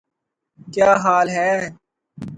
[0.73, 1.51] کیا حال ہے؟